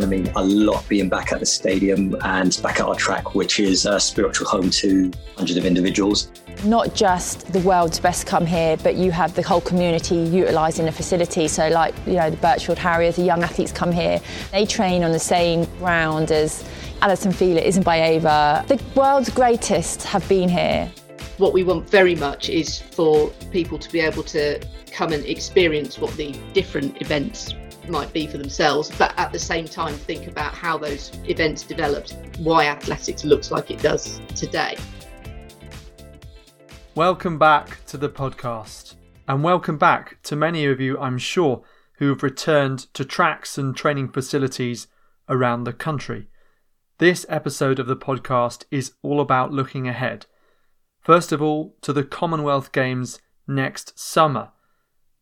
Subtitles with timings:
[0.00, 3.34] going to mean a lot being back at the stadium and back at our track,
[3.34, 6.30] which is a spiritual home to hundreds of individuals.
[6.64, 10.92] Not just the world's best come here, but you have the whole community utilising the
[10.92, 11.48] facility.
[11.48, 14.20] So, like, you know, the Birchfield Harriers, the young athletes come here.
[14.52, 16.64] They train on the same ground as
[17.02, 18.66] Allyson Felix, Isinbayeva.
[18.66, 20.90] The world's greatest have been here.
[21.38, 24.60] What we want very much is for people to be able to
[24.92, 27.54] come and experience what the different events
[27.90, 32.16] might be for themselves, but at the same time think about how those events developed,
[32.38, 34.76] why athletics looks like it does today.
[36.94, 38.94] Welcome back to the podcast,
[39.26, 41.62] and welcome back to many of you, I'm sure,
[41.98, 44.86] who have returned to tracks and training facilities
[45.28, 46.28] around the country.
[46.98, 50.26] This episode of the podcast is all about looking ahead.
[51.00, 54.50] First of all, to the Commonwealth Games next summer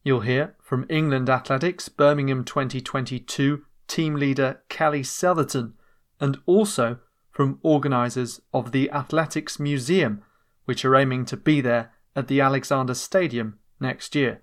[0.04, 5.74] You'll hear from England Athletics Birmingham 2022 team leader Kelly Sotherton
[6.20, 6.98] and also
[7.30, 10.22] from organisers of the Athletics Museum,
[10.66, 14.42] which are aiming to be there at the Alexander Stadium next year.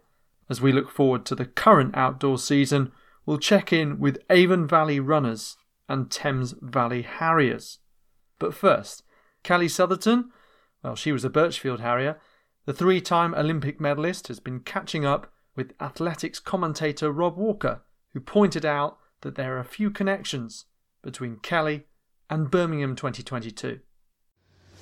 [0.50, 2.92] As we look forward to the current outdoor season,
[3.25, 7.80] we'll check in with Avon Valley Runners and Thames Valley Harriers.
[8.40, 9.03] But first,
[9.44, 10.31] Kelly Sotherton,
[10.84, 12.19] well, she was a Birchfield Harrier.
[12.66, 17.81] The three time Olympic medalist has been catching up with athletics commentator Rob Walker,
[18.14, 20.66] who pointed out that there are a few connections
[21.02, 21.86] between Kelly
[22.30, 23.80] and Birmingham 2022.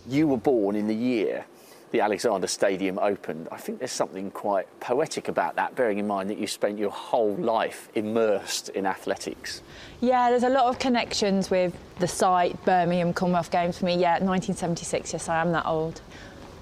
[0.08, 1.46] You were born in the year
[1.94, 3.48] the Alexander Stadium opened.
[3.52, 6.90] I think there's something quite poetic about that, bearing in mind that you spent your
[6.90, 9.62] whole life immersed in athletics.
[10.02, 13.94] Yeah, there's a lot of connections with the site, Birmingham Commonwealth Games for me.
[13.94, 16.02] Yeah, 1976, yes, I am that old.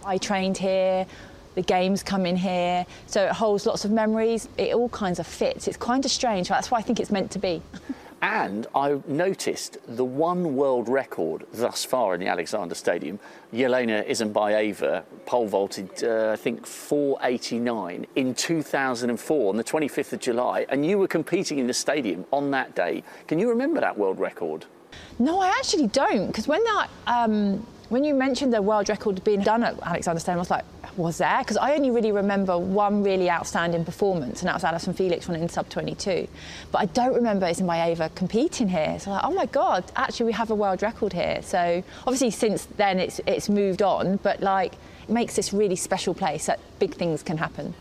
[0.06, 1.08] I trained here,
[1.56, 4.48] the games come in here, so it holds lots of memories.
[4.58, 5.68] It all kinds of fits.
[5.68, 6.48] It's kind of strange.
[6.48, 7.62] That's why I think it's meant to be.
[8.22, 13.20] and I noticed the one world record thus far in the Alexander Stadium.
[13.52, 20.66] Yelena Isinbayeva pole vaulted, uh, I think, 489 in 2004 on the 25th of July,
[20.70, 23.04] and you were competing in the stadium on that day.
[23.28, 24.66] Can you remember that world record?
[25.18, 26.90] No, I actually don't, because when that.
[27.08, 30.64] Um, when you mentioned the world record being done at Alexander Stadium, I was like,
[30.96, 31.40] was there?
[31.40, 35.44] Because I only really remember one really outstanding performance, and that was Allyson Felix running
[35.44, 36.26] in sub 22.
[36.72, 38.98] But I don't remember Isinbayeva competing here.
[38.98, 41.42] So like, oh my God, actually we have a world record here.
[41.42, 46.14] So obviously since then it's it's moved on, but like it makes this really special
[46.14, 47.74] place that big things can happen.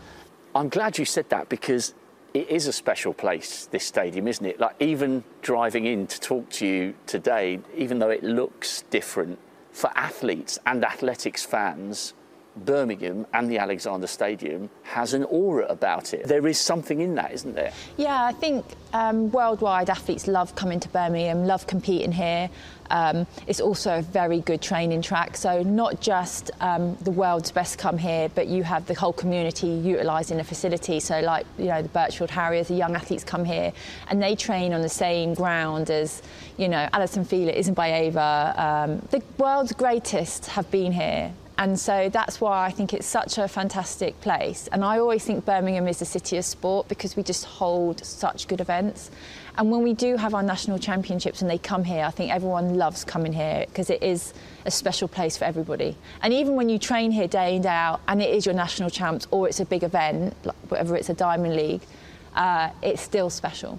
[0.57, 1.95] I'm glad you said that because
[2.35, 4.59] it is a special place, this stadium, isn't it?
[4.59, 9.39] Like even driving in to talk to you today, even though it looks different
[9.73, 12.15] for athletes and athletics fans,
[12.57, 16.27] Birmingham and the Alexander Stadium has an aura about it.
[16.27, 17.73] There is something in that, isn't there?
[17.97, 22.51] Yeah, I think um, worldwide athletes love coming to Birmingham, love competing here.
[22.91, 27.79] Um, it's also a very good training track, so not just um, the world's best
[27.79, 30.99] come here, but you have the whole community utilising the facility.
[30.99, 33.73] So, like you know, the Birchfield Harriers, the young athletes come here,
[34.09, 36.21] and they train on the same ground as
[36.57, 38.59] you know Allyson Felix, Isinbayeva.
[38.59, 41.33] Um, the world's greatest have been here.
[41.61, 44.67] And so that's why I think it's such a fantastic place.
[44.73, 48.49] And I always think Birmingham is the city of sport because we just hold such
[48.49, 49.11] good events.
[49.59, 52.79] And when we do have our national championships and they come here, I think everyone
[52.79, 54.33] loves coming here because it is
[54.65, 55.99] a special place for everybody.
[56.23, 58.89] And even when you train here day in, day out, and it is your national
[58.89, 61.83] champs or it's a big event, like whatever it's a Diamond League,
[62.37, 63.79] uh, it's still special.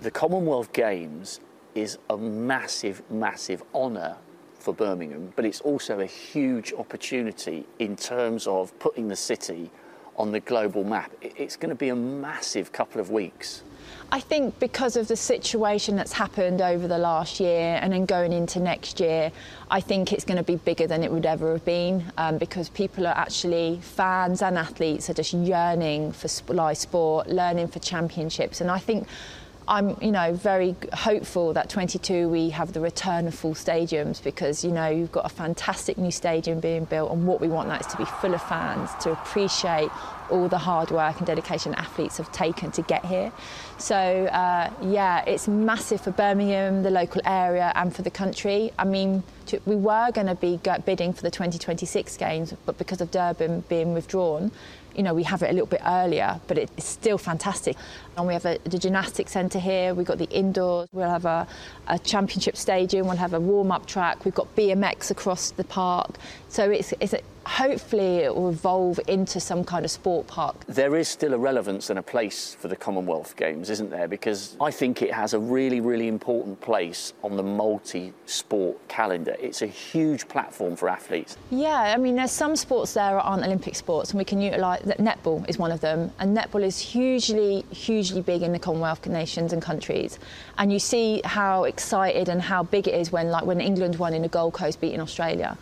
[0.00, 1.38] The Commonwealth Games
[1.76, 4.16] is a massive, massive honour
[4.62, 9.70] for Birmingham, but it's also a huge opportunity in terms of putting the city
[10.16, 11.10] on the global map.
[11.20, 13.62] It's going to be a massive couple of weeks.
[14.10, 18.32] I think because of the situation that's happened over the last year and then going
[18.32, 19.32] into next year,
[19.70, 22.68] I think it's going to be bigger than it would ever have been um, because
[22.68, 28.60] people are actually, fans and athletes are just yearning for live sport, learning for championships.
[28.60, 29.08] And I think
[29.68, 34.64] I'm, you know, very hopeful that 22 we have the return of full stadiums because,
[34.64, 37.80] you know, you've got a fantastic new stadium being built and what we want that
[37.80, 39.90] is to be full of fans, to appreciate
[40.30, 43.32] all the hard work and dedication athletes have taken to get here.
[43.78, 48.72] So, uh, yeah, it's massive for Birmingham, the local area, and for the country.
[48.78, 53.00] I mean, to, we were going to be bidding for the 2026 games, but because
[53.00, 54.50] of Durban being withdrawn,
[54.94, 57.76] you know, we have it a little bit earlier, but it's still fantastic.
[58.16, 61.46] And we have a, the gymnastics centre here, we've got the indoors, we'll have a,
[61.88, 66.16] a championship stadium, we'll have a warm up track, we've got BMX across the park.
[66.48, 70.64] So it's, it's a, hopefully it will evolve into some kind of sport park.
[70.66, 74.08] There is still a relevance and a place for the Commonwealth Games, isn't there?
[74.08, 79.36] Because I think it has a really, really important place on the multi sport calendar.
[79.40, 81.36] It's a huge platform for athletes.
[81.50, 84.82] Yeah, I mean, there's some sports there that aren't Olympic sports, and we can utilise
[84.82, 84.98] that.
[84.98, 89.52] netball is one of them, and netball is hugely, hugely big in the Commonwealth nations
[89.52, 90.18] and countries.
[90.58, 94.14] And you see how excited and how big it is when, like, when England won
[94.14, 95.58] in the Gold Coast beating Australia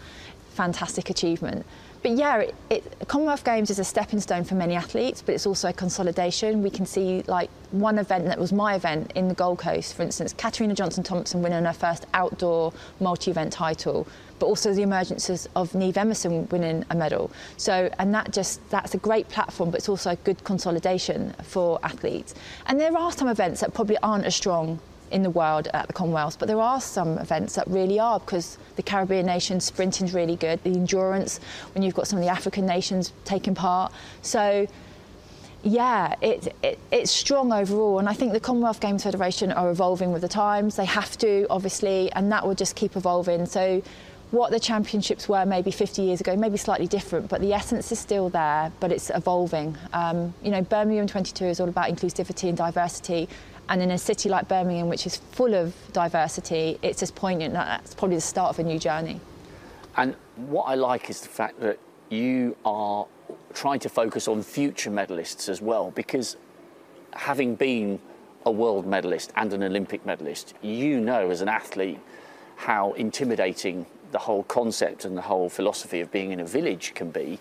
[0.60, 1.64] fantastic achievement.
[2.02, 5.46] But yeah, it, it, Commonwealth Games is a stepping stone for many athletes, but it's
[5.46, 6.62] also a consolidation.
[6.62, 10.02] We can see like one event that was my event in the Gold Coast, for
[10.02, 14.06] instance, Katarina Johnson Thompson winning her first outdoor multi-event title,
[14.38, 17.30] but also the emergence of Niamh Emerson winning a medal.
[17.56, 21.78] So, and that just that's a great platform, but it's also a good consolidation for
[21.82, 22.34] athletes.
[22.66, 24.78] And there are some events that probably aren't as strong
[25.10, 28.58] in the world at the Commonwealth, but there are some events that really are because
[28.76, 31.40] the Caribbean nations sprinting is really good, the endurance
[31.74, 33.92] when you've got some of the African nations taking part.
[34.22, 34.66] So
[35.62, 40.12] yeah, it, it, it's strong overall, and I think the Commonwealth Games Federation are evolving
[40.12, 40.76] with the times.
[40.76, 43.44] They have to, obviously, and that will just keep evolving.
[43.46, 43.82] So,
[44.30, 47.98] what the championships were maybe 50 years ago, maybe slightly different, but the essence is
[47.98, 49.76] still there, but it's evolving.
[49.92, 53.28] Um, you know, Birmingham 22 is all about inclusivity and diversity,
[53.70, 57.66] and in a city like Birmingham, which is full of diversity, it's just poignant that
[57.66, 59.20] that's probably the start of a new journey.
[59.96, 61.78] And what I like is the fact that
[62.08, 63.06] you are
[63.54, 66.36] trying to focus on future medalists as well, because
[67.12, 68.00] having been
[68.44, 72.00] a world medalist and an Olympic medalist, you know as an athlete
[72.56, 77.10] how intimidating the whole concept and the whole philosophy of being in a village can
[77.10, 77.38] be.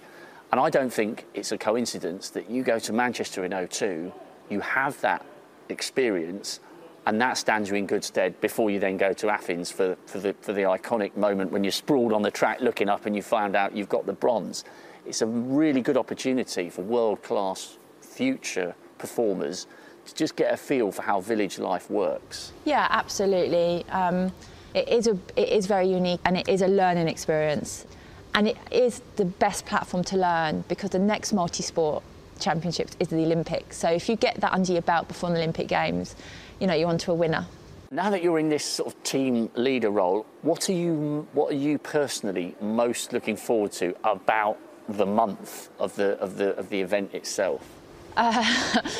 [0.52, 4.12] And I don't think it's a coincidence that you go to Manchester in 02,
[4.52, 5.26] you have that
[5.70, 6.60] experience,
[7.06, 10.20] and that stands you in good stead before you then go to Athens for, for,
[10.20, 13.22] the, for the iconic moment when you're sprawled on the track looking up and you
[13.22, 14.64] find out you've got the bronze.
[15.06, 19.66] It's a really good opportunity for world class future performers
[20.06, 22.52] to just get a feel for how village life works.
[22.66, 23.86] Yeah, absolutely.
[23.90, 24.32] Um,
[24.74, 27.88] it is a, it is very unique and it is a learning experience,
[28.36, 32.04] and it is the best platform to learn because the next multi-sport
[32.40, 33.78] Championships is the Olympics.
[33.78, 36.16] So if you get that under your belt before the Olympic Games,
[36.60, 37.46] you know, you're onto a winner.
[37.92, 41.58] Now that you're in this sort of team leader role, what are you what are
[41.58, 44.58] you personally most looking forward to about
[44.88, 47.68] the month of the of the of the event itself?
[48.16, 48.44] Uh,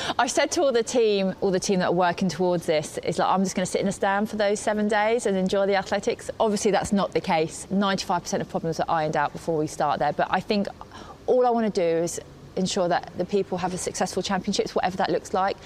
[0.18, 3.20] I said to all the team, all the team that are working towards this, is
[3.20, 5.66] like I'm just going to sit in a stand for those seven days and enjoy
[5.68, 6.32] the athletics.
[6.40, 7.68] Obviously, that's not the case.
[7.72, 10.14] 95% of problems are ironed out before we start there.
[10.14, 10.68] But I think
[11.28, 12.20] all I want to do is
[12.60, 15.58] ensure that the people have a successful championships, whatever that looks like.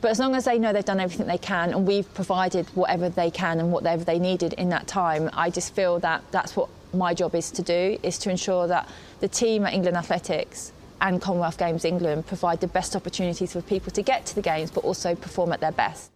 [0.00, 3.08] But as long as they know they've done everything they can and we've provided whatever
[3.08, 6.68] they can and whatever they needed in that time, I just feel that that's what
[6.92, 8.88] my job is to do, is to ensure that
[9.20, 13.90] the team at England Athletics and Commonwealth Games England provide the best opportunities for people
[13.92, 16.10] to get to the Games but also perform at their best.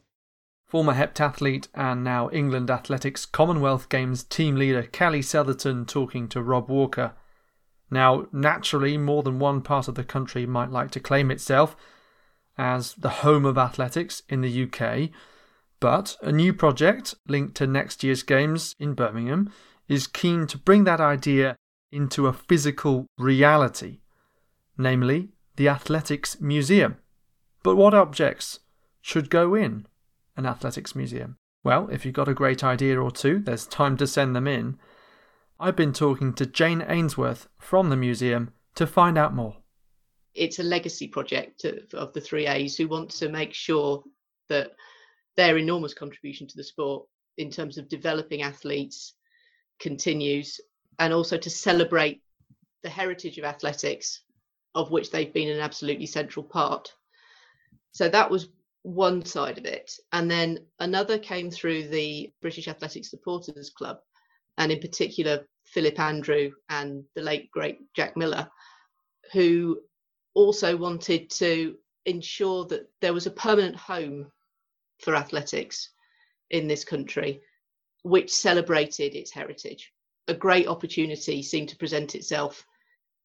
[0.67, 6.69] Former heptathlete and now England Athletics Commonwealth Games team leader Kelly Sotherton talking to Rob
[6.69, 7.13] Walker.
[7.91, 11.77] Now, naturally, more than one part of the country might like to claim itself
[12.57, 15.11] as the home of athletics in the UK,
[15.81, 19.51] but a new project linked to next year's Games in Birmingham
[19.89, 21.57] is keen to bring that idea
[21.91, 24.01] into a physical reality,
[24.79, 26.97] namely the Athletics Museum.
[27.63, 28.61] But what objects
[29.01, 29.87] should go in
[30.37, 31.37] an athletics museum?
[31.63, 34.79] Well, if you've got a great idea or two, there's time to send them in.
[35.63, 39.59] I've been talking to Jane Ainsworth from the museum to find out more.
[40.35, 44.03] It's a legacy project of the 3As who want to make sure
[44.49, 44.71] that
[45.37, 49.17] their enormous contribution to the sport in terms of developing athletes
[49.81, 50.59] continues
[50.99, 52.23] and also to celebrate
[52.83, 54.23] the heritage of athletics
[54.75, 56.95] of which they've been an absolutely central part.
[57.93, 58.49] So that was
[58.83, 59.93] one side of it.
[60.13, 63.99] And then another came through the British Athletics Supporters Club,
[64.59, 68.49] and in particular Philip Andrew and the late great Jack Miller,
[69.33, 69.81] who
[70.35, 71.77] also wanted to
[72.07, 74.31] ensure that there was a permanent home
[74.99, 75.91] for athletics
[76.51, 77.41] in this country,
[78.03, 79.93] which celebrated its heritage.
[80.29, 82.65] A great opportunity seemed to present itself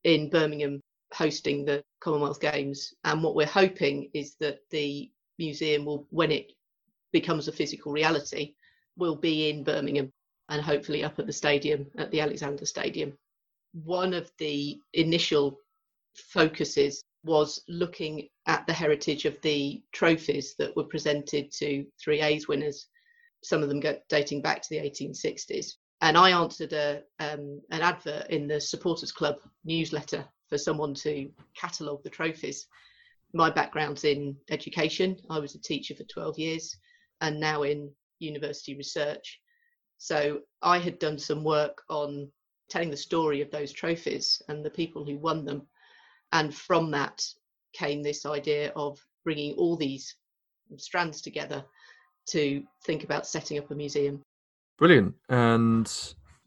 [0.03, 0.81] in Birmingham
[1.13, 2.93] hosting the Commonwealth Games.
[3.03, 6.51] And what we're hoping is that the museum will, when it
[7.11, 8.53] becomes a physical reality,
[8.97, 10.11] will be in Birmingham
[10.49, 13.17] and hopefully up at the stadium, at the Alexander Stadium.
[13.73, 15.59] One of the initial
[16.15, 22.87] focuses was looking at the heritage of the trophies that were presented to 3A's winners,
[23.43, 25.73] some of them go, dating back to the 1860s.
[26.01, 31.29] and I answered a um, an advert in the supporters club newsletter for someone to
[31.55, 32.67] catalogue the trophies.
[33.33, 35.17] My background's in education.
[35.29, 36.77] I was a teacher for 12 years,
[37.21, 39.39] and now in university research.
[39.97, 42.29] So I had done some work on
[42.69, 45.67] telling the story of those trophies and the people who won them,
[46.31, 47.25] and from that
[47.73, 50.15] came this idea of bringing all these
[50.77, 51.63] strands together
[52.27, 54.21] to think about setting up a museum.
[54.77, 55.13] Brilliant.
[55.29, 55.91] And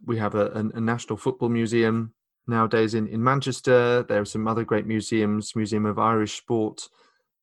[0.04, 2.12] we have a, a, National Football Museum
[2.46, 4.02] nowadays in, in Manchester.
[4.02, 6.88] There are some other great museums, Museum of Irish Sport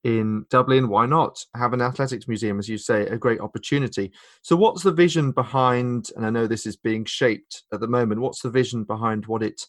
[0.05, 0.87] in Dublin.
[0.87, 4.11] Why not have an athletics museum, as you say, a great opportunity?
[4.43, 8.21] So, what's the vision behind, and I know this is being shaped at the moment,
[8.21, 9.61] what's the vision behind what it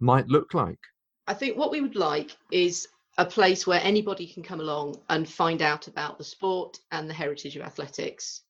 [0.00, 0.80] might look like?
[1.28, 5.28] I think what we would like is a place where anybody can come along and
[5.28, 8.42] find out about the sport and the heritage of athletics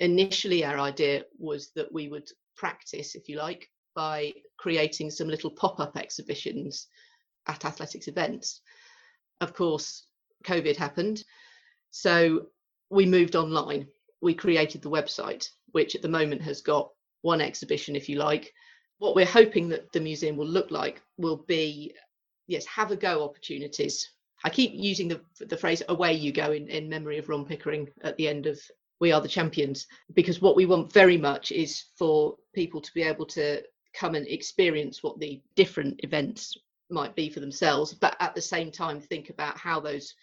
[0.00, 5.50] initially our idea was that we would practice, if you like, by creating some little
[5.50, 6.88] pop-up exhibitions
[7.46, 8.62] at athletics events.
[9.40, 10.06] Of course,
[10.42, 11.24] COVID happened,
[11.90, 12.46] so
[12.90, 13.86] we moved online.
[14.20, 16.90] We created the website, which at the moment has got
[17.22, 18.52] one exhibition, if you like.
[18.98, 21.94] What we're hoping that the museum will look like will be,
[22.46, 24.08] yes, have a go opportunities.
[24.44, 27.88] I keep using the the phrase "away you go" in, in memory of Ron Pickering
[28.02, 28.60] at the end of
[29.02, 33.02] we are the champions because what we want very much is for people to be
[33.02, 33.60] able to
[33.94, 36.56] come and experience what the different events
[36.88, 40.14] might be for themselves but at the same time think about how those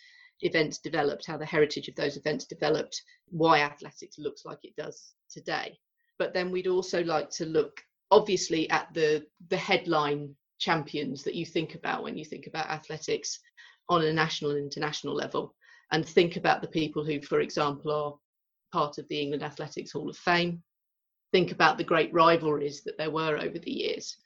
[0.42, 5.14] events developed how the heritage of those events developed why athletics looks like it does
[5.30, 5.78] today
[6.18, 7.82] but then we'd also like to look
[8.12, 13.40] obviously at the the headline champions that you think about when you think about athletics
[13.88, 15.56] on a national and international level
[15.92, 18.14] and think about the people who for example are
[18.72, 20.62] part of the England Athletics Hall of Fame.
[21.32, 24.18] Think about the great rivalries that there were over the years.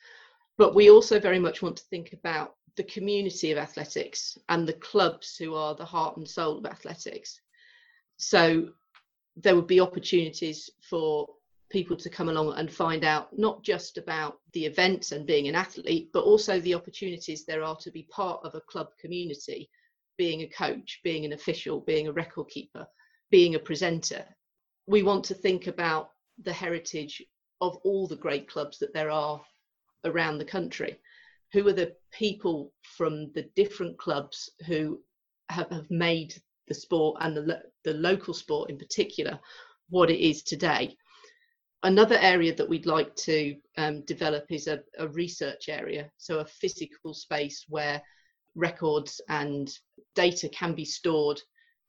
[0.58, 4.74] But we also very much want to think about the community of athletics and the
[4.74, 7.40] clubs who are the heart and soul of athletics.
[8.18, 8.70] So
[9.36, 11.28] there would be opportunities for
[11.70, 15.56] people to come along and find out not just about the events and being an
[15.56, 19.70] athlete, but also the opportunities there are to be part of a club community,
[20.18, 22.86] being a coach, being an official, being a record keeper,
[23.32, 24.24] being a presenter,
[24.88, 26.10] we want to think about
[26.44, 27.24] the heritage
[27.62, 29.42] of all the great clubs that there are
[30.06, 31.00] around the country.
[31.54, 35.00] Who are the people from the different clubs who
[35.50, 36.36] have, have made
[36.68, 39.40] the sport and the, the local sport in particular
[39.90, 40.98] what it is today?
[41.84, 46.46] Another area that we'd like to um, develop is a, a research area, so a
[46.46, 48.02] physical space where
[48.56, 49.70] records and
[50.16, 51.40] data can be stored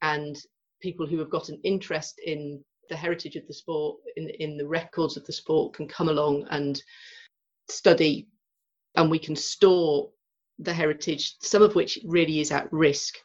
[0.01, 0.37] and
[0.81, 4.67] people who have got an interest in the heritage of the sport, in, in the
[4.67, 6.81] records of the sport, can come along and
[7.69, 8.27] study,
[8.95, 10.09] and we can store
[10.59, 13.15] the heritage, some of which really is at risk.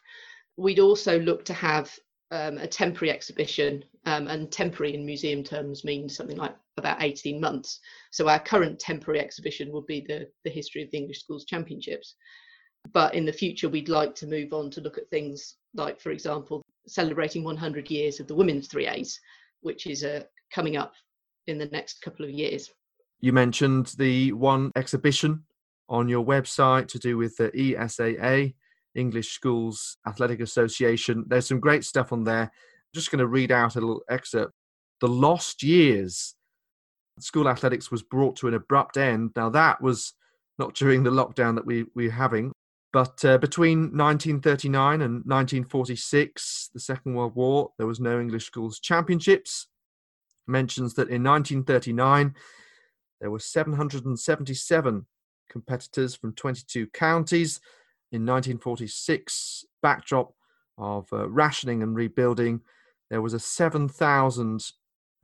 [0.57, 1.93] We'd also look to have
[2.31, 7.39] um, a temporary exhibition, um, and temporary in museum terms means something like about 18
[7.39, 7.79] months.
[8.11, 12.15] So our current temporary exhibition would be the, the history of the English Schools Championships.
[12.93, 16.11] But in the future, we'd like to move on to look at things like, for
[16.11, 19.13] example, celebrating 100 years of the women's 3As,
[19.61, 20.23] which is uh,
[20.53, 20.93] coming up
[21.47, 22.71] in the next couple of years.
[23.19, 25.43] You mentioned the one exhibition
[25.91, 28.55] on your website to do with the ESAA,
[28.95, 31.25] English Schools Athletic Association.
[31.27, 32.43] There's some great stuff on there.
[32.43, 32.49] I'm
[32.95, 34.53] just going to read out a little excerpt.
[35.01, 36.33] The lost years.
[37.19, 39.31] School athletics was brought to an abrupt end.
[39.35, 40.13] Now, that was
[40.57, 42.53] not during the lockdown that we, we're having,
[42.93, 48.79] but uh, between 1939 and 1946, the Second World War, there was no English Schools
[48.79, 49.67] Championships.
[50.47, 52.33] Mentions that in 1939,
[53.19, 55.05] there were 777
[55.51, 57.59] competitors from 22 counties.
[58.11, 60.33] In 1946, backdrop
[60.77, 62.61] of uh, rationing and rebuilding,
[63.09, 64.65] there was a 7,000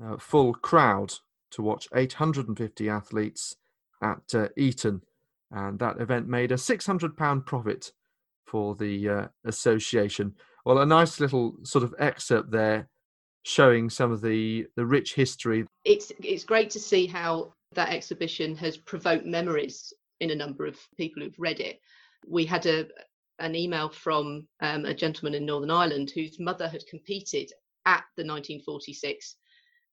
[0.03, 1.13] uh, full crowd
[1.51, 3.55] to watch 850 athletes
[4.01, 5.01] at uh, Eton
[5.51, 7.91] and that event made a £600 profit
[8.46, 10.34] for the uh, association.
[10.65, 12.89] Well, a nice little sort of excerpt there
[13.43, 15.65] showing some of the, the rich history.
[15.86, 20.77] It's, it's great to see how that exhibition has provoked memories in a number of
[20.97, 21.79] people who've read it.
[22.27, 22.88] We had a,
[23.39, 27.51] an email from um, a gentleman in Northern Ireland whose mother had competed
[27.86, 29.36] at the 1946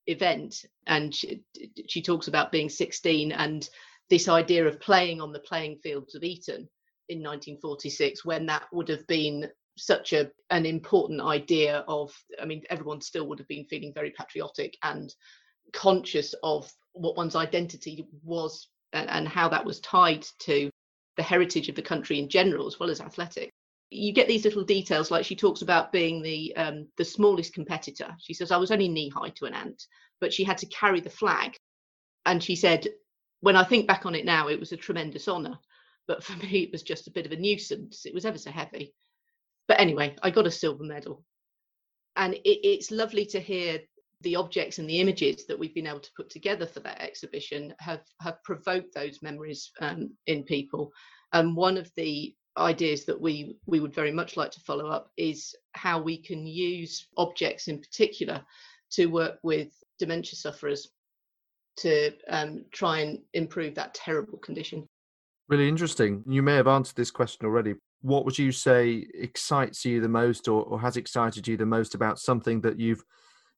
[0.07, 1.43] event and she,
[1.89, 3.69] she talks about being 16 and
[4.11, 6.69] this idea of playing on the playing fields of Eton
[7.09, 12.63] in 1946 when that would have been such a an important idea of i mean
[12.71, 15.15] everyone still would have been feeling very patriotic and
[15.73, 20.71] conscious of what one's identity was and, and how that was tied to
[21.17, 23.53] the heritage of the country in general, as well as athletics.
[23.91, 28.15] You get these little details like she talks about being the um, the smallest competitor.
[28.19, 29.87] She says i was only knee high to an ant
[30.21, 31.55] but she had to carry the flag.
[32.27, 32.89] And she said
[33.41, 35.59] when i think back on it now it was a tremendous honor
[36.09, 38.07] but for me it was just a bit of a nuisance.
[38.07, 38.95] It was ever so heavy.
[39.69, 41.25] But anyway i got a silver medal.
[42.17, 43.81] And it, it's lovely to hear
[44.25, 47.73] the objects and the images that we've been able to put together for that exhibition
[47.79, 50.93] have have provoked those memories um, in people
[51.33, 55.11] and one of the ideas that we we would very much like to follow up
[55.17, 58.41] is how we can use objects in particular
[58.91, 60.89] to work with dementia sufferers
[61.77, 64.87] to um, try and improve that terrible condition.
[65.49, 66.23] Really interesting.
[66.29, 67.75] You may have answered this question already.
[68.03, 71.95] What would you say excites you the most, or, or has excited you the most
[71.95, 73.03] about something that you've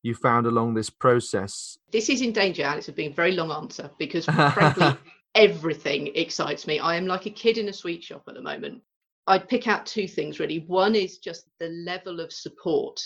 [0.06, 1.78] you found along this process?
[1.92, 4.96] This is in danger, Alex, of being a very long answer because, frankly,
[5.34, 6.78] everything excites me.
[6.78, 8.82] I am like a kid in a sweet shop at the moment.
[9.26, 10.60] I'd pick out two things really.
[10.68, 13.00] One is just the level of support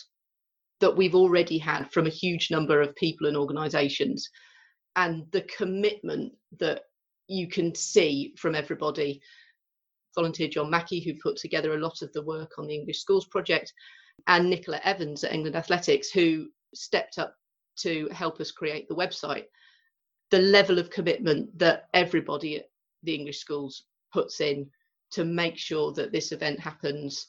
[0.81, 4.29] that we've already had from a huge number of people and organizations
[4.97, 6.83] and the commitment that
[7.29, 9.21] you can see from everybody.
[10.15, 13.27] Volunteer John Mackey, who put together a lot of the work on the English Schools
[13.27, 13.73] Project,
[14.27, 17.35] and Nicola Evans at England Athletics, who stepped up
[17.77, 19.45] to help us create the website
[20.31, 22.71] the level of commitment that everybody at
[23.03, 24.69] the English schools puts in
[25.11, 27.29] to make sure that this event happens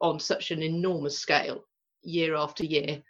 [0.00, 1.62] on such an enormous scale
[2.02, 3.02] year after year.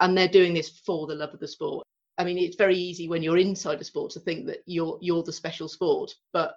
[0.00, 1.86] And they're doing this for the love of the sport.
[2.18, 5.22] I mean, it's very easy when you're inside a sport to think that you're you're
[5.22, 6.56] the special sport, but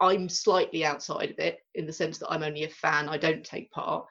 [0.00, 3.44] I'm slightly outside of it in the sense that I'm only a fan, I don't
[3.44, 4.06] take part.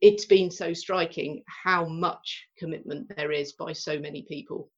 [0.00, 4.70] It's been so striking how much commitment there is by so many people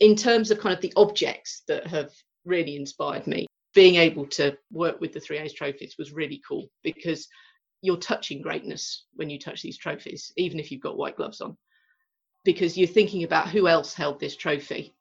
[0.00, 2.10] in terms of kind of the objects that have
[2.44, 6.68] really inspired me, being able to work with the three A's trophies was really cool
[6.82, 7.28] because
[7.82, 11.56] you're touching greatness when you touch these trophies, even if you've got white gloves on,
[12.44, 14.94] because you're thinking about who else held this trophy.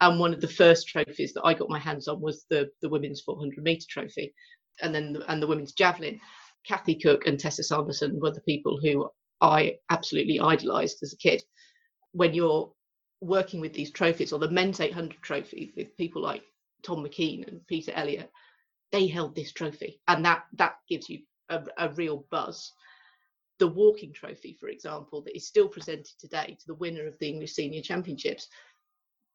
[0.00, 2.88] And one of the first trophies that I got my hands on was the the
[2.88, 4.34] women's 400 meter trophy,
[4.80, 6.20] and then the, and the women's javelin.
[6.66, 9.08] Kathy Cook and Tessa Sanderson were the people who
[9.40, 11.42] I absolutely idolized as a kid.
[12.12, 12.72] When you're
[13.20, 16.42] working with these trophies or the men's 800 trophy with people like
[16.82, 18.30] Tom McKean and Peter Elliott,
[18.92, 22.72] they held this trophy, and that that gives you a, a real buzz.
[23.58, 27.28] The walking trophy, for example, that is still presented today to the winner of the
[27.28, 28.48] English Senior Championships,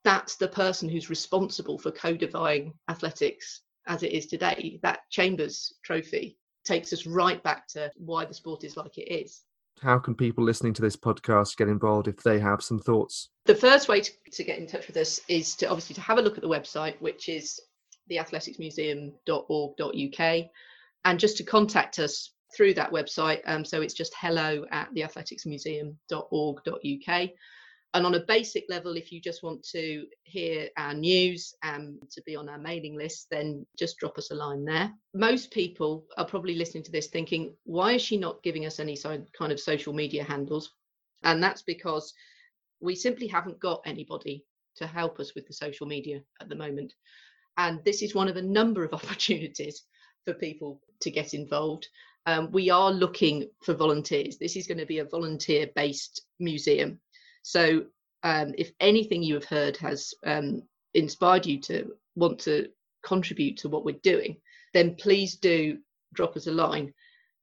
[0.03, 4.79] that's the person who's responsible for codifying athletics as it is today.
[4.83, 9.43] That Chambers trophy takes us right back to why the sport is like it is
[9.81, 13.29] how can people listening to this podcast get involved if they have some thoughts?
[13.45, 16.17] The first way to, to get in touch with us is to obviously to have
[16.17, 17.59] a look at the website, which is
[18.11, 20.45] theathleticsmuseum.org.uk,
[21.05, 23.41] and just to contact us through that website.
[23.45, 27.29] Um, so it's just hello at theathleticsmuseum.org.uk.
[27.95, 32.21] And on a basic level, if you just want to hear our news and to
[32.23, 34.91] be on our mailing list, then just drop us a line there.
[35.13, 38.97] Most people are probably listening to this thinking, why is she not giving us any
[38.97, 40.73] kind of social media handles?
[41.23, 42.13] And that's because
[42.81, 44.43] we simply haven't got anybody
[44.75, 46.93] to help us with the social media at the moment.
[47.55, 49.83] And this is one of a number of opportunities
[50.25, 51.87] for people to get involved.
[52.25, 54.37] Um, we are looking for volunteers.
[54.37, 56.99] This is going to be a volunteer based museum.
[57.45, 57.85] So
[58.23, 60.63] um, if anything you have heard has um,
[60.95, 62.69] inspired you to want to
[63.03, 64.37] contribute to what we're doing,
[64.73, 65.77] then please do
[66.15, 66.91] drop us a line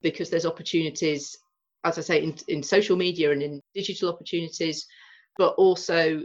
[0.03, 1.39] because there's opportunities,
[1.85, 4.89] as I say, in, in social media and in digital opportunities,
[5.39, 6.23] but also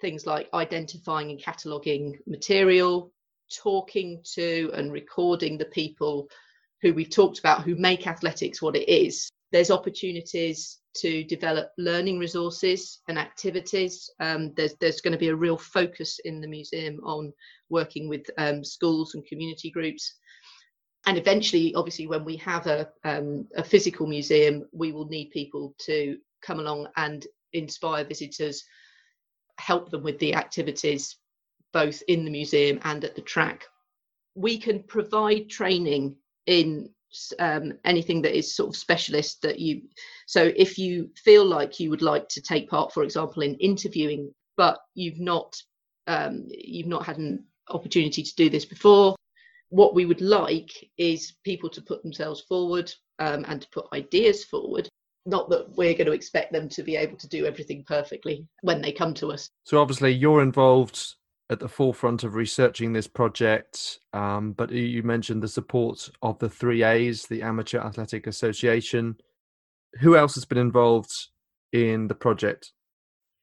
[0.00, 3.12] things like identifying and cataloguing material,
[3.52, 6.28] talking to and recording the people
[6.80, 9.32] who we've talked about who make athletics what it is.
[9.54, 14.10] There's opportunities to develop learning resources and activities.
[14.18, 17.32] Um, there's, there's going to be a real focus in the museum on
[17.70, 20.12] working with um, schools and community groups.
[21.06, 25.76] And eventually, obviously, when we have a, um, a physical museum, we will need people
[25.86, 28.64] to come along and inspire visitors,
[29.58, 31.16] help them with the activities,
[31.72, 33.62] both in the museum and at the track.
[34.34, 36.90] We can provide training in
[37.38, 39.82] um, anything that is sort of specialist that you
[40.26, 44.32] so if you feel like you would like to take part for example in interviewing
[44.56, 45.56] but you've not
[46.06, 49.14] um, you've not had an opportunity to do this before
[49.70, 54.44] what we would like is people to put themselves forward um, and to put ideas
[54.44, 54.88] forward
[55.26, 58.82] not that we're going to expect them to be able to do everything perfectly when
[58.82, 59.48] they come to us.
[59.64, 61.14] So obviously you're involved
[61.50, 66.48] at the forefront of researching this project, um, but you mentioned the support of the
[66.48, 69.16] three A's, the Amateur Athletic Association.
[70.00, 71.10] Who else has been involved
[71.72, 72.72] in the project?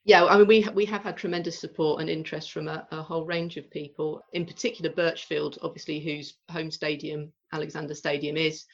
[0.03, 3.25] Yeah, I mean, we we have had tremendous support and interest from a, a whole
[3.25, 4.23] range of people.
[4.33, 8.65] In particular, Birchfield, obviously, whose home stadium Alexander Stadium is.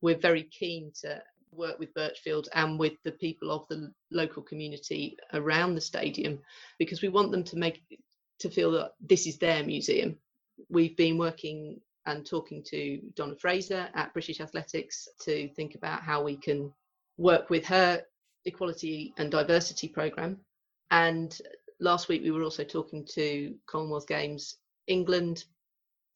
[0.00, 5.16] We're very keen to work with Birchfield and with the people of the local community
[5.32, 6.38] around the stadium
[6.78, 7.82] because we want them to make
[8.40, 10.16] to feel that this is their museum.
[10.68, 16.22] We've been working and talking to Donna Fraser at British Athletics to think about how
[16.22, 16.72] we can
[17.18, 18.02] work with her
[18.44, 20.38] equality and diversity program.
[20.90, 21.36] And
[21.80, 25.44] last week we were also talking to Commonwealth Games England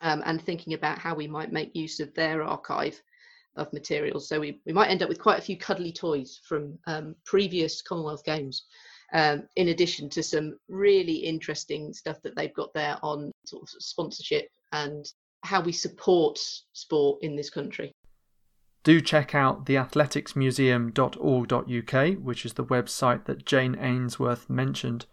[0.01, 3.01] um, and thinking about how we might make use of their archive
[3.57, 4.29] of materials.
[4.29, 7.83] So we, we might end up with quite a few cuddly toys from um, previous
[7.83, 8.65] Commonwealth Games,
[9.13, 13.69] um, in addition to some really interesting stuff that they've got there on sort of
[13.83, 15.05] sponsorship and
[15.43, 16.39] how we support
[16.73, 17.93] sport in this country.
[18.83, 25.07] Do check out theathleticsmuseum.org.uk, which is the website that Jane Ainsworth mentioned.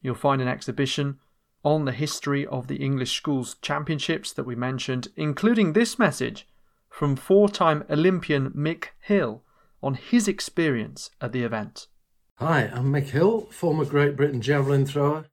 [0.00, 1.18] You'll find an exhibition
[1.62, 6.46] on the history of the English Schools Championships that we mentioned, including this message
[6.88, 9.42] from four time Olympian Mick Hill
[9.82, 11.88] on his experience at the event.
[12.38, 15.24] Hi, I'm Mick Hill, former Great Britain javelin thrower,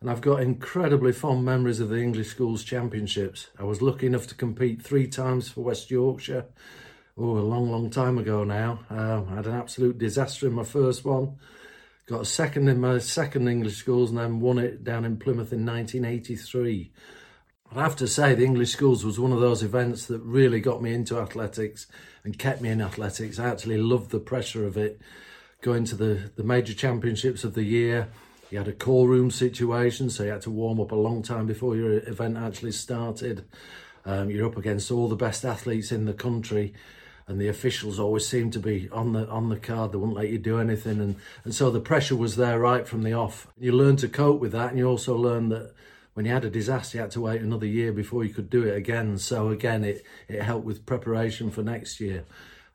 [0.00, 3.48] and I've got incredibly fond memories of the English Schools Championships.
[3.58, 6.46] I was lucky enough to compete three times for West Yorkshire.
[7.18, 8.80] Oh, a long, long time ago now.
[8.90, 11.36] Uh, I had an absolute disaster in my first one.
[12.06, 15.52] Got a second in my second English schools and then won it down in Plymouth
[15.52, 16.90] in 1983.
[17.70, 20.80] I have to say, the English schools was one of those events that really got
[20.80, 21.86] me into athletics
[22.24, 23.38] and kept me in athletics.
[23.38, 25.02] I actually loved the pressure of it.
[25.62, 28.08] Going to the, the major championships of the year,
[28.50, 31.46] you had a call room situation, so you had to warm up a long time
[31.46, 33.44] before your event actually started.
[34.04, 36.72] Um, you're up against all the best athletes in the country,
[37.26, 39.90] and the officials always seemed to be on the on the card.
[39.90, 43.02] They wouldn't let you do anything, and and so the pressure was there right from
[43.02, 43.48] the off.
[43.58, 45.74] You learn to cope with that, and you also learn that
[46.14, 48.62] when you had a disaster, you had to wait another year before you could do
[48.62, 49.18] it again.
[49.18, 52.24] So again, it it helped with preparation for next year,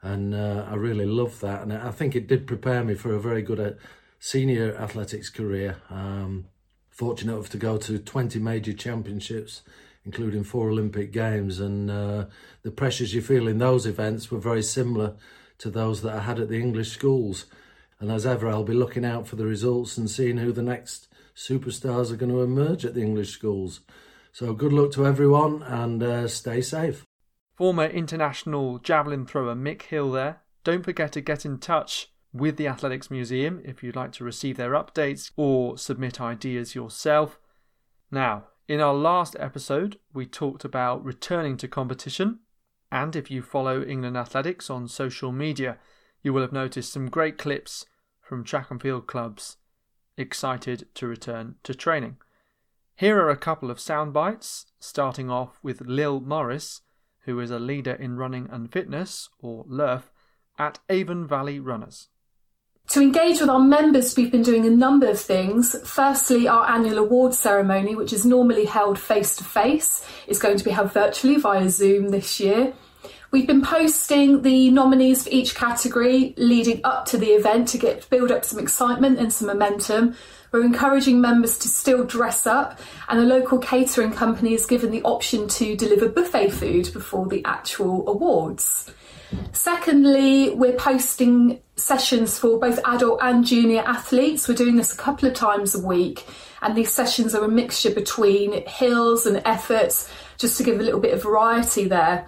[0.01, 1.61] and uh, I really loved that.
[1.61, 3.71] And I think it did prepare me for a very good uh,
[4.19, 5.77] senior athletics career.
[5.89, 6.45] Um,
[6.89, 9.61] fortunate enough to go to 20 major championships,
[10.05, 12.25] including four Olympic Games, and uh,
[12.63, 15.15] the pressures you feel in those events were very similar
[15.59, 17.45] to those that I had at the English schools.
[17.99, 21.07] And as ever, I'll be looking out for the results and seeing who the next
[21.35, 23.81] superstars are going to emerge at the English schools.
[24.31, 27.05] So good luck to everyone and uh, stay safe.
[27.61, 30.41] Former international javelin thrower Mick Hill there.
[30.63, 34.57] Don't forget to get in touch with the Athletics Museum if you'd like to receive
[34.57, 37.37] their updates or submit ideas yourself.
[38.09, 42.39] Now, in our last episode, we talked about returning to competition,
[42.91, 45.77] and if you follow England Athletics on social media,
[46.23, 47.85] you will have noticed some great clips
[48.21, 49.57] from track and field clubs
[50.17, 52.17] excited to return to training.
[52.95, 56.81] Here are a couple of sound bites, starting off with Lil Morris,
[57.25, 60.03] who is a leader in running and fitness, or LiRF,
[60.57, 62.09] at Avon Valley Runners.
[62.89, 65.75] To engage with our members, we've been doing a number of things.
[65.87, 70.63] Firstly, our annual awards ceremony, which is normally held face to face, is going to
[70.63, 72.73] be held virtually via Zoom this year.
[73.31, 78.09] We've been posting the nominees for each category leading up to the event to get
[78.09, 80.15] build up some excitement and some momentum.
[80.51, 85.01] We're encouraging members to still dress up, and a local catering company is given the
[85.03, 88.91] option to deliver buffet food before the actual awards.
[89.53, 94.47] Secondly, we're posting sessions for both adult and junior athletes.
[94.47, 96.25] We're doing this a couple of times a week,
[96.61, 100.99] and these sessions are a mixture between hills and efforts just to give a little
[100.99, 102.27] bit of variety there.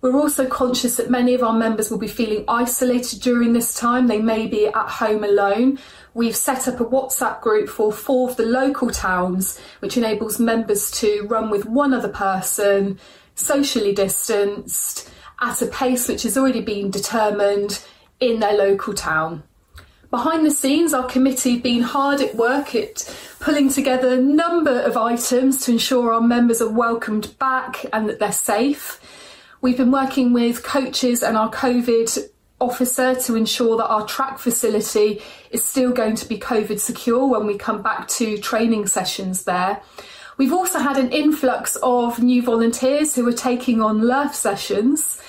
[0.00, 4.06] We're also conscious that many of our members will be feeling isolated during this time.
[4.06, 5.80] They may be at home alone.
[6.14, 10.92] We've set up a WhatsApp group for four of the local towns, which enables members
[10.92, 13.00] to run with one other person,
[13.34, 17.84] socially distanced, at a pace which has already been determined
[18.20, 19.42] in their local town.
[20.10, 24.80] Behind the scenes, our committee have been hard at work at pulling together a number
[24.80, 29.00] of items to ensure our members are welcomed back and that they're safe.
[29.60, 35.20] We've been working with coaches and our COVID officer to ensure that our track facility
[35.50, 39.82] is still going to be COVID secure when we come back to training sessions there.
[40.36, 45.20] We've also had an influx of new volunteers who are taking on LiRF sessions.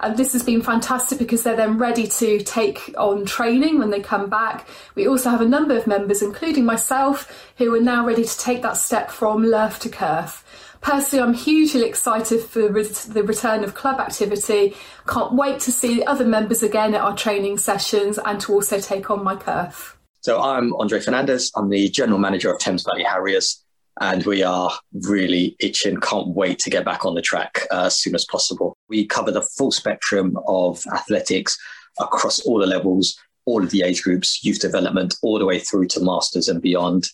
[0.00, 4.00] And this has been fantastic because they're then ready to take on training when they
[4.00, 4.68] come back.
[4.96, 8.62] We also have a number of members, including myself, who are now ready to take
[8.62, 10.42] that step from LiRF to CiRF.
[10.86, 14.76] Personally, I'm hugely excited for the return of club activity.
[15.08, 19.10] Can't wait to see other members again at our training sessions and to also take
[19.10, 19.94] on my CiRF.
[20.20, 21.50] So I'm Andre Fernandez.
[21.56, 23.64] I'm the general manager of Thames Valley Harriers,
[24.00, 25.98] and we are really itching.
[25.98, 28.76] Can't wait to get back on the track uh, as soon as possible.
[28.88, 31.58] We cover the full spectrum of athletics
[31.98, 35.88] across all the levels, all of the age groups, youth development, all the way through
[35.88, 37.08] to masters and beyond.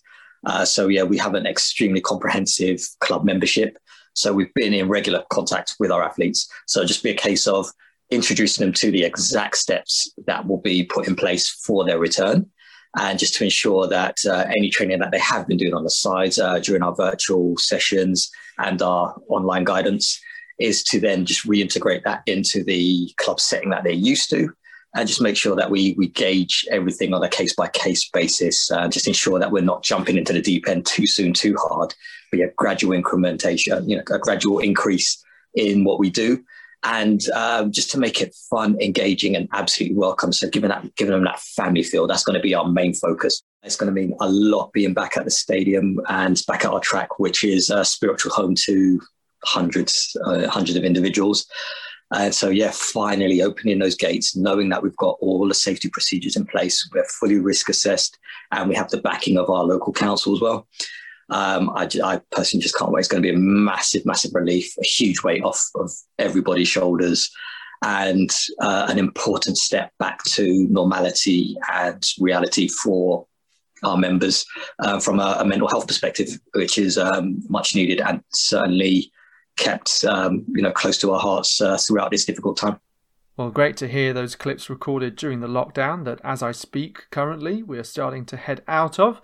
[0.45, 3.79] Uh, so yeah, we have an extremely comprehensive club membership.
[4.15, 6.51] So we've been in regular contact with our athletes.
[6.67, 7.67] So just be a case of
[8.11, 12.51] introducing them to the exact steps that will be put in place for their return.
[12.99, 15.91] And just to ensure that uh, any training that they have been doing on the
[15.91, 20.21] sides uh, during our virtual sessions and our online guidance
[20.59, 24.53] is to then just reintegrate that into the club setting that they're used to
[24.95, 28.71] and just make sure that we we gauge everything on a case by case basis.
[28.71, 31.95] Uh, just ensure that we're not jumping into the deep end too soon, too hard.
[32.33, 35.23] We have gradual incrementation, you know, a gradual increase
[35.55, 36.45] in what we do,
[36.83, 40.33] and um, just to make it fun, engaging, and absolutely welcome.
[40.33, 43.43] So, giving that giving them that family feel, that's going to be our main focus.
[43.63, 46.81] It's going to mean a lot being back at the stadium and back at our
[46.81, 49.01] track, which is a spiritual home to
[49.45, 51.47] hundreds, uh, hundreds of individuals.
[52.13, 56.37] And so, yeah, finally opening those gates, knowing that we've got all the safety procedures
[56.37, 58.19] in place, we're fully risk assessed,
[58.51, 60.69] and we have the backing of our local council as well.
[61.31, 63.01] Um, I, I, personally just can't wait.
[63.01, 67.31] It's going to be a massive, massive relief, a huge weight off of everybody's shoulders,
[67.83, 73.27] and uh, an important step back to normality and reality for
[73.83, 74.45] our members
[74.81, 79.11] uh, from a, a, mental health perspective, which is um, much needed and certainly
[79.57, 82.79] kept um, you know close to our hearts uh, throughout this difficult time.
[83.37, 87.63] Well, great to hear those clips recorded during the lockdown that, as I speak currently,
[87.63, 89.23] we are starting to head out of.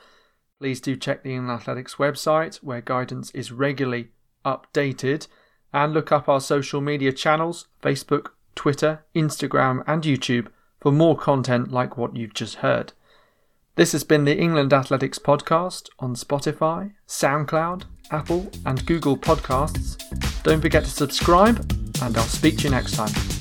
[0.58, 4.08] Please do check the England Athletics website where guidance is regularly
[4.44, 5.28] updated
[5.72, 10.48] and look up our social media channels Facebook, Twitter, Instagram, and YouTube
[10.80, 12.92] for more content like what you've just heard.
[13.76, 19.96] This has been the England Athletics podcast on Spotify, SoundCloud, Apple, and Google Podcasts.
[20.42, 21.58] Don't forget to subscribe,
[22.02, 23.37] and I'll speak to you next time.